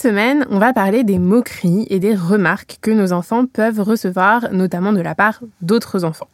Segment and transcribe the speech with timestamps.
[0.00, 4.94] Semaine, on va parler des moqueries et des remarques que nos enfants peuvent recevoir, notamment
[4.94, 6.28] de la part d'autres enfants.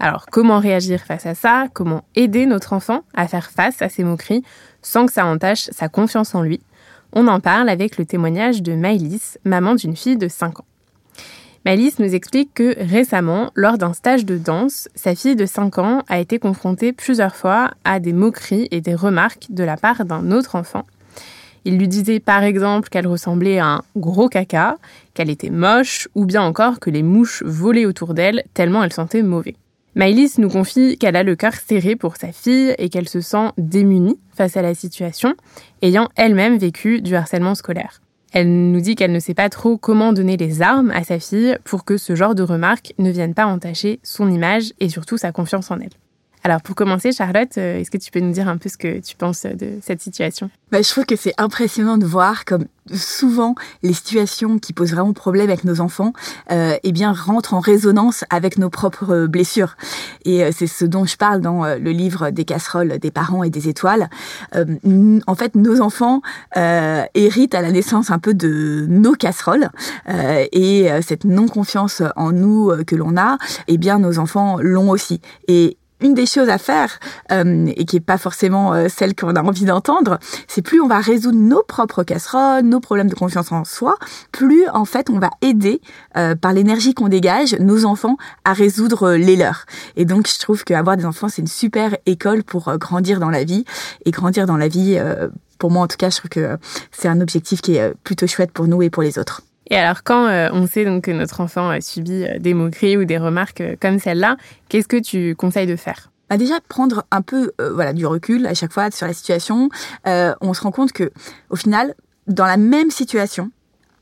[0.00, 1.68] Alors, comment réagir face à ça?
[1.72, 4.42] Comment aider notre enfant à faire face à ces moqueries
[4.82, 6.60] sans que ça entache sa confiance en lui?
[7.12, 10.66] On en parle avec le témoignage de Maëlys, maman d'une fille de 5 ans.
[11.64, 16.02] Maëlys nous explique que récemment, lors d'un stage de danse, sa fille de 5 ans
[16.08, 20.32] a été confrontée plusieurs fois à des moqueries et des remarques de la part d'un
[20.32, 20.84] autre enfant
[21.64, 24.76] il lui disait par exemple qu'elle ressemblait à un gros caca,
[25.14, 29.22] qu'elle était moche, ou bien encore que les mouches volaient autour d'elle tellement elle sentait
[29.22, 29.56] mauvais.
[29.96, 33.50] Maëlys nous confie qu'elle a le cœur serré pour sa fille et qu'elle se sent
[33.58, 35.34] démunie face à la situation,
[35.82, 38.00] ayant elle-même vécu du harcèlement scolaire.
[38.32, 41.56] Elle nous dit qu'elle ne sait pas trop comment donner les armes à sa fille
[41.62, 45.30] pour que ce genre de remarques ne viennent pas entacher son image et surtout sa
[45.30, 45.90] confiance en elle.
[46.46, 49.00] Alors pour commencer, Charlotte, euh, est-ce que tu peux nous dire un peu ce que
[49.00, 50.50] tu penses de cette situation?
[50.70, 55.12] Bah, Je trouve que c'est impressionnant de voir comme souvent les situations qui posent vraiment
[55.12, 56.12] problème avec nos enfants
[56.50, 59.76] euh, eh bien rentrent en résonance avec nos propres blessures.
[60.24, 63.42] Et euh, c'est ce dont je parle dans euh, le livre des casseroles des parents
[63.42, 64.08] et des étoiles.
[65.26, 66.20] En fait nos enfants
[66.54, 69.68] héritent à la naissance un peu de nos casseroles
[70.08, 73.38] et cette non confiance en nous que l'on a
[73.68, 75.20] eh bien nos enfants l'ont aussi.
[75.48, 77.00] Et une des choses à faire,
[77.32, 80.86] euh, et qui est pas forcément euh, celle qu'on a envie d'entendre, c'est plus on
[80.86, 83.96] va résoudre nos propres casseroles, nos problèmes de confiance en soi,
[84.30, 85.80] plus en fait on va aider
[86.16, 89.64] euh, par l'énergie qu'on dégage nos enfants à résoudre les leurs.
[89.96, 93.44] Et donc je trouve qu'avoir des enfants c'est une super école pour grandir dans la
[93.44, 93.64] vie
[94.04, 94.98] et grandir dans la vie.
[95.58, 96.58] pour moi en tout cas, je trouve que
[96.92, 99.42] c'est un objectif qui est plutôt chouette pour nous et pour les autres.
[99.70, 102.96] Et alors, quand euh, on sait donc que notre enfant a subi euh, des moqueries
[102.96, 104.36] ou des remarques euh, comme celle-là,
[104.68, 106.10] qu'est-ce que tu conseilles de faire?
[106.30, 109.68] Bah déjà prendre un peu voilà du recul à chaque fois sur la situation.
[110.06, 111.12] on se rend compte que
[111.50, 111.94] au final,
[112.26, 113.50] dans la même situation,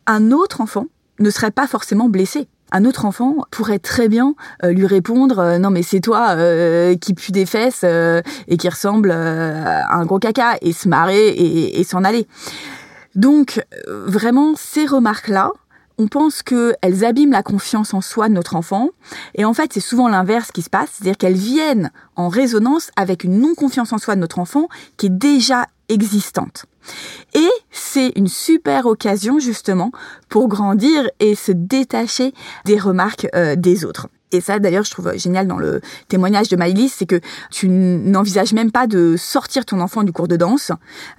[0.06, 0.87] un autre enfant
[1.19, 5.83] ne serait pas forcément blessé un autre enfant pourrait très bien lui répondre non mais
[5.83, 6.37] c'est toi
[7.00, 11.83] qui pue des fesses et qui ressemble à un gros caca et se marrer et
[11.83, 12.29] s'en aller.
[13.15, 15.53] Donc, euh, vraiment, ces remarques-là,
[15.99, 18.91] on pense qu'elles abîment la confiance en soi de notre enfant.
[19.34, 23.25] Et en fait, c'est souvent l'inverse qui se passe, c'est-à-dire qu'elles viennent en résonance avec
[23.25, 26.67] une non-confiance en soi de notre enfant qui est déjà existante.
[27.34, 29.93] Et c'est une super occasion justement
[30.29, 32.34] pour grandir et se détacher
[32.65, 34.09] des remarques euh, des autres.
[34.32, 37.20] Et ça, d'ailleurs, je trouve génial dans le témoignage de Maïlis, c'est que
[37.50, 40.72] tu n'envisages même pas de sortir ton enfant du cours de danse.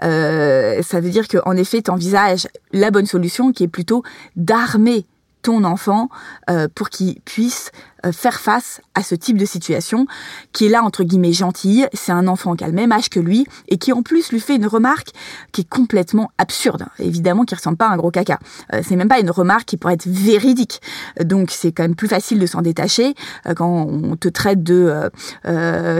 [0.04, 4.04] Euh, ça veut dire qu'en effet, tu envisages la bonne solution qui est plutôt
[4.36, 5.06] d'armer
[5.44, 6.10] ton enfant
[6.50, 7.72] euh, pour qu'il puisse
[8.12, 10.08] faire face à ce type de situation,
[10.52, 13.20] qui est là entre guillemets gentille, c'est un enfant qui a le même âge que
[13.20, 15.10] lui et qui en plus lui fait une remarque
[15.52, 18.40] qui est complètement absurde, évidemment qui ressemble pas à un gros caca.
[18.74, 20.82] Euh, c'est même pas une remarque qui pourrait être véridique,
[21.24, 23.14] donc c'est quand même plus facile de s'en détacher
[23.48, 24.94] euh, quand on te traite de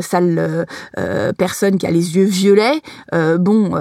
[0.02, 0.66] sale
[1.38, 2.82] personne qui a les yeux violets.
[3.12, 3.74] bon,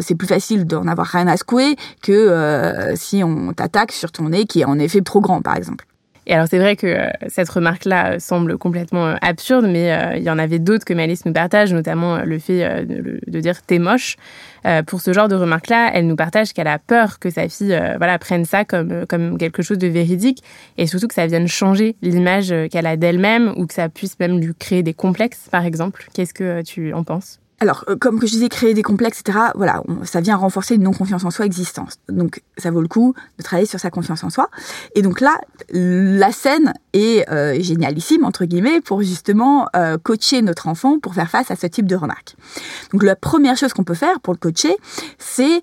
[0.00, 4.46] c'est plus facile d'en avoir rien à secouer que si on t'attaque sur ton nez
[4.46, 5.86] qui est en effet trop grand, par exemple.
[6.26, 10.22] Et alors c'est vrai que euh, cette remarque-là euh, semble complètement euh, absurde, mais il
[10.22, 14.16] y en avait d'autres que Malice nous partage, notamment le fait de, dire t'es moche.
[14.86, 18.18] pour ce genre de remarque-là, elle nous partage qu'elle a peur que sa fille voilà,
[18.18, 20.42] prenne ça comme, comme quelque chose de véridique
[20.78, 24.40] et surtout que ça vienne changer l'image qu'elle a d'elle-même ou que ça puisse même
[24.40, 26.06] lui créer des complexes, par exemple.
[26.14, 27.38] Qu'est-ce que tu en penses?
[27.58, 30.82] Alors, euh, comme que je disais, créer des complexes, etc., voilà, ça vient renforcer une
[30.82, 31.96] non-confiance en soi existence.
[32.08, 34.50] Donc, ça vaut le coup de travailler sur sa confiance en soi.
[34.94, 40.68] Et donc là, la scène est euh, génialissime, entre guillemets, pour justement euh, coacher notre
[40.68, 42.36] enfant pour faire face à ce type de remarques.
[42.92, 44.76] Donc, la première chose qu'on peut faire pour le coacher,
[45.18, 45.62] c'est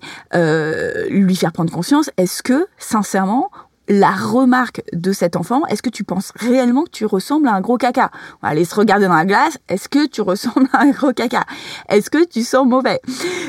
[1.10, 3.50] lui faire prendre conscience, est-ce que, sincèrement,
[3.88, 7.60] la remarque de cet enfant, est-ce que tu penses réellement que tu ressembles à un
[7.60, 8.10] gros caca?
[8.42, 11.12] On va aller se regarder dans la glace, est-ce que tu ressembles à un gros
[11.12, 11.44] caca?
[11.88, 13.00] Est-ce que tu sens mauvais?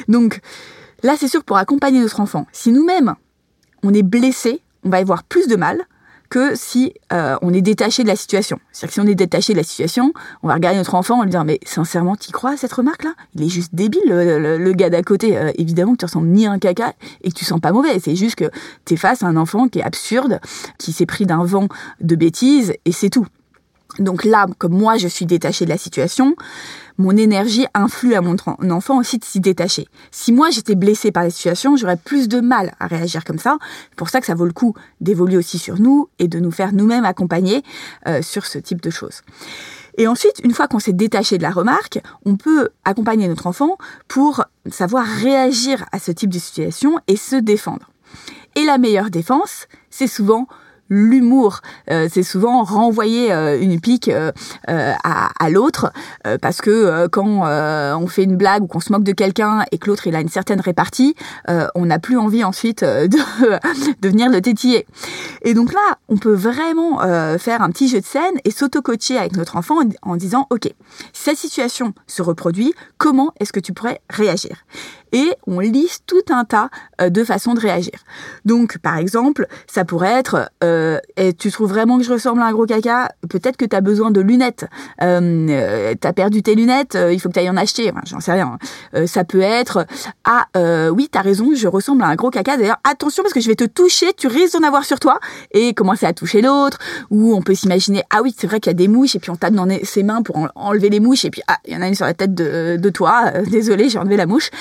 [0.08, 0.42] Donc
[1.04, 2.48] là, c'est sûr pour accompagner notre enfant.
[2.52, 3.16] Si nous-mêmes,
[3.84, 5.86] on est blessé, on va y voir plus de mal
[6.30, 8.60] que si euh, on est détaché de la situation.
[8.72, 10.14] C'est-à-dire que si on est détaché de la situation,
[10.44, 13.14] on va regarder notre enfant en lui disant mais sincèrement, t'y crois à cette remarque-là?
[13.36, 15.38] Il est juste débile, le, gars d'à côté.
[15.38, 16.94] Euh, évidemment que tu ressembles ni à un caca
[17.24, 18.00] et que tu sens pas mauvais.
[18.00, 18.50] C'est juste que
[18.86, 20.40] t'es face à un enfant qui est absurde,
[20.78, 21.68] qui s'est pris d'un vent
[22.02, 23.28] de bêtises et c'est tout.
[24.00, 26.36] Donc là, comme moi, je suis détachée de la situation,
[26.98, 28.36] mon énergie influe à mon
[28.72, 29.88] enfant aussi de s'y détacher.
[30.12, 33.58] Si moi j'étais blessée par la situation, j'aurais plus de mal à réagir comme ça.
[33.90, 36.52] C'est pour ça que ça vaut le coup d'évoluer aussi sur nous et de nous
[36.52, 37.64] faire nous-mêmes accompagner
[38.08, 39.22] euh, sur ce type de choses.
[39.98, 43.78] Et ensuite, une fois qu'on s'est détaché de la remarque, on peut accompagner notre enfant
[44.08, 47.90] pour savoir réagir à ce type de situation et se défendre.
[48.56, 50.48] Et la meilleure défense, c'est souvent
[50.90, 51.62] l'humour.
[51.88, 54.32] c'est souvent renvoyer euh, une pique euh,
[54.70, 55.92] euh, à, à l'autre
[56.42, 59.88] parce que quand on fait une blague ou qu'on se moque de quelqu'un et que
[59.88, 61.16] l'autre il a une certaine répartie,
[61.76, 63.08] on n'a plus envie ensuite de,
[64.02, 64.86] de venir le tétiller.
[65.44, 67.00] Et donc là, on peut vraiment
[67.38, 70.66] faire un petit jeu de scène et s'auto-coacher avec notre enfant en, en disant, OK,
[71.14, 74.58] si cette situation se reproduit, comment est-ce que tu pourrais réagir?
[75.12, 76.70] Et on liste tout un tas
[77.00, 77.94] de façons de réagir.
[78.46, 81.00] Donc, par exemple, ça pourrait être euh,
[81.38, 84.12] tu trouves vraiment que je ressemble à un gros caca, peut-être que tu as besoin
[84.12, 84.66] de lunettes.
[85.02, 87.92] Euh, euh perdu tes lunettes, euh, il faut que tu ailles en acheter.
[88.06, 88.58] J'en sais rien.
[88.94, 89.86] Euh, ça peut être
[90.24, 90.46] Ah,
[90.92, 92.58] oui, tu as raison, je ressemble à un gros caca.
[92.58, 95.20] D'ailleurs, attention parce que je vais te toucher, tu risques d'en avoir sur toi.
[95.52, 96.78] Et commencer à toucher l'autre.
[97.10, 99.30] Ou on peut s'imaginer Ah oui, c'est vrai qu'il y a des mouches et puis
[99.30, 101.26] on tape dans ses mains pour enlever les mouches.
[101.26, 103.32] Et puis Ah, il y en a une sur la tête de, de toi.
[103.52, 104.52] désolé, j'ai enlevé la mouche.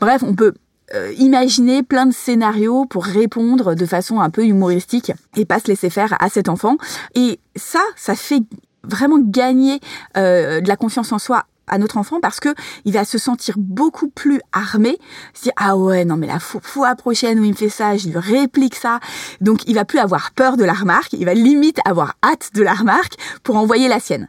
[0.00, 0.54] Bref, on peut
[0.94, 5.66] euh, imaginer plein de scénarios pour répondre de façon un peu humoristique et pas se
[5.66, 6.76] laisser faire à cet enfant.
[7.14, 8.42] Et ça, ça fait
[8.84, 9.80] vraiment gagner
[10.16, 12.54] euh, de la confiance en soi à notre enfant parce que
[12.84, 14.98] il va se sentir beaucoup plus armé.
[15.34, 18.18] Si ah ouais non mais la fois prochaine où il me fait ça, je lui
[18.18, 19.00] réplique ça.
[19.40, 22.62] Donc il va plus avoir peur de la remarque, il va limite avoir hâte de
[22.62, 24.28] la remarque pour envoyer la sienne.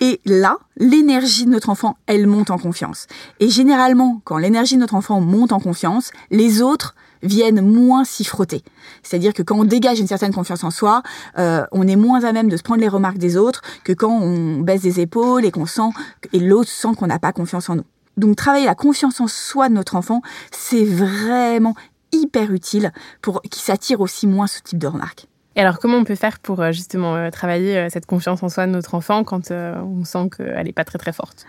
[0.00, 3.06] Et là, l'énergie de notre enfant, elle monte en confiance.
[3.40, 8.24] Et généralement, quand l'énergie de notre enfant monte en confiance, les autres viennent moins s'y
[8.24, 8.62] frotter.
[9.02, 11.02] C'est-à-dire que quand on dégage une certaine confiance en soi,
[11.38, 14.10] euh, on est moins à même de se prendre les remarques des autres que quand
[14.10, 15.90] on baisse des épaules et qu'on sent
[16.32, 17.84] et l'autre sent qu'on n'a pas confiance en nous.
[18.16, 21.74] Donc travailler la confiance en soi de notre enfant, c'est vraiment
[22.12, 22.92] hyper utile
[23.22, 25.26] pour qu'il s'attire aussi moins ce type de remarques.
[25.56, 28.66] Et alors, comment on peut faire pour euh, justement euh, travailler cette confiance en soi
[28.66, 31.46] de notre enfant quand on sent qu'elle n'est pas très très forte?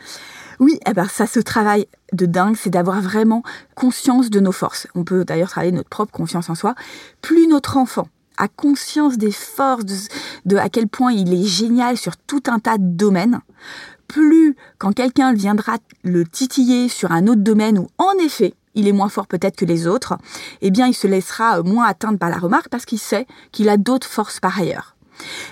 [0.60, 3.44] Oui, eh ben ça se travaille de dingue, c'est d'avoir vraiment
[3.76, 4.88] conscience de nos forces.
[4.96, 6.76] On peut d'ailleurs travailler notre propre confiance en soi.
[7.22, 8.08] Plus notre enfant
[8.38, 10.08] a conscience des forces,
[10.46, 13.42] de, à quel point il est génial sur tout un tas de domaines,
[14.08, 18.94] plus quand quelqu'un viendra le titiller sur un autre domaine où en effet il est
[18.94, 20.18] moins fort peut-être que les autres,
[20.62, 23.78] eh bien il se laissera moins atteindre par la remarque parce qu'il sait qu'il a
[23.78, 24.96] d'autres forces par ailleurs.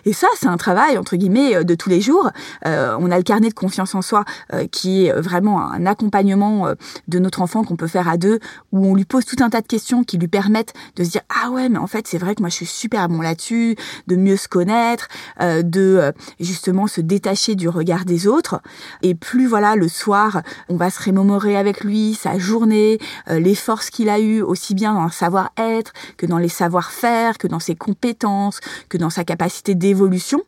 [0.06, 2.30] Et ça, c'est un travail, entre guillemets, euh, de tous les jours.
[2.66, 4.24] Euh, on a le carnet de confiance en soi
[4.54, 6.68] euh, qui est vraiment un accompagnement
[7.08, 8.40] de notre enfant qu'on peut faire à deux,
[8.72, 11.22] où on lui pose tout un tas de questions qui lui permettent de se dire
[11.30, 13.76] ah ouais, mais en fait c'est vrai que moi je suis super bon là-dessus,
[14.08, 15.08] de mieux se connaître,
[15.40, 18.62] de justement se détacher du regard des autres.
[19.02, 23.90] Et plus voilà, le soir, on va se rémémorer avec lui sa journée, les forces
[23.90, 27.76] qu'il a eues, aussi bien dans le savoir-être que dans les savoir-faire, que dans ses
[27.76, 28.60] compétences,
[28.90, 30.42] que dans sa capacité d'évolution,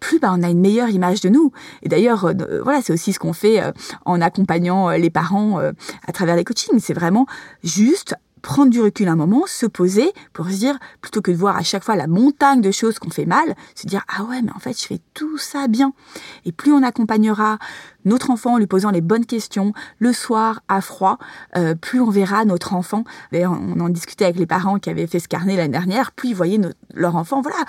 [0.00, 1.52] plus bah, on a une meilleure image de nous.
[1.82, 3.72] Et d'ailleurs, euh, euh, voilà, c'est aussi ce qu'on fait euh,
[4.04, 6.78] en accompagnant les parents à travers les coachings.
[6.78, 7.26] C'est vraiment
[7.62, 8.14] juste
[8.44, 11.62] prendre du recul un moment, se poser pour se dire, plutôt que de voir à
[11.62, 14.58] chaque fois la montagne de choses qu'on fait mal, se dire, ah ouais, mais en
[14.58, 15.94] fait, je fais tout ça bien.
[16.44, 17.58] Et plus on accompagnera
[18.04, 21.18] notre enfant en lui posant les bonnes questions, le soir à froid,
[21.56, 25.20] euh, plus on verra notre enfant, on en discutait avec les parents qui avaient fait
[25.20, 26.60] ce carnet l'année dernière, plus ils voyaient
[26.92, 27.64] leur enfant, voilà,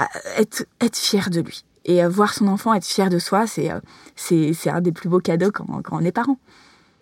[0.00, 0.04] euh,
[0.36, 1.64] être, être fier de lui.
[1.84, 3.70] Et euh, voir son enfant être fier de soi, c'est
[4.16, 6.18] c'est un des plus beaux cadeaux quand, quand on est.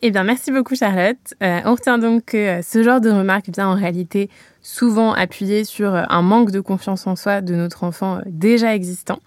[0.08, 1.34] Eh bien, merci beaucoup Charlotte.
[1.42, 4.30] Euh, on retient donc que euh, ce genre de remarque vient en réalité
[4.62, 9.18] souvent appuyer sur euh, un manque de confiance en soi de notre enfant déjà existant.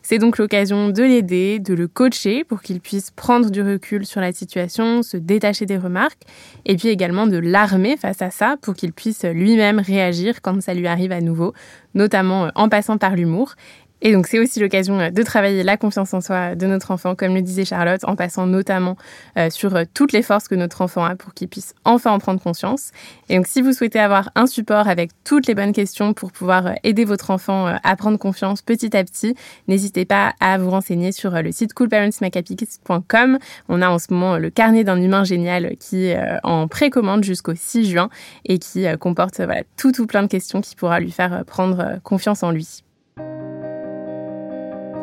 [0.00, 4.20] C'est donc l'occasion de l'aider, de le coacher pour qu'il puisse prendre du recul sur
[4.20, 6.22] la situation, se détacher des remarques,
[6.64, 10.72] et puis également de l'armer face à ça pour qu'il puisse lui-même réagir quand ça
[10.72, 11.52] lui arrive à nouveau,
[11.94, 13.56] notamment en passant par l'humour,
[14.00, 17.14] et donc c'est aussi l'occasion euh, de travailler la confiance en soi de notre enfant,
[17.14, 18.96] comme le disait Charlotte, en passant notamment
[19.36, 22.18] euh, sur euh, toutes les forces que notre enfant a pour qu'il puisse enfin en
[22.18, 22.90] prendre conscience.
[23.28, 26.74] Et donc si vous souhaitez avoir un support avec toutes les bonnes questions pour pouvoir
[26.84, 29.34] aider votre enfant à prendre confiance petit à petit,
[29.66, 33.38] n'hésitez pas à vous renseigner sur le site coolparentsmakehappykids.com.
[33.68, 36.12] On a en ce moment le carnet d'un humain génial qui
[36.42, 38.08] en précommande jusqu'au 6 juin
[38.44, 39.40] et qui comporte
[39.76, 42.82] tout plein de questions qui pourra lui faire prendre confiance en lui.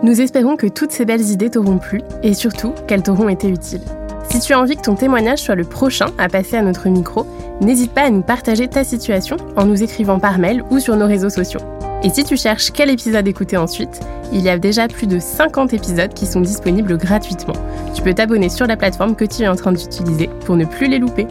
[0.06, 3.82] Nous espérons que toutes ces belles idées t'auront plu et surtout qu'elles t'auront été utiles.
[4.30, 7.26] Si tu as envie que ton témoignage soit le prochain à passer à notre micro,
[7.60, 11.08] n'hésite pas à nous partager ta situation en nous écrivant par mail ou sur nos
[11.08, 11.62] réseaux sociaux.
[12.04, 14.00] Et si tu cherches quel épisode écouter ensuite,
[14.32, 17.56] il y a déjà plus de 50 épisodes qui sont disponibles gratuitement.
[17.96, 20.88] Tu peux t'abonner sur la plateforme que tu es en train d'utiliser pour ne plus
[20.88, 21.26] les louper.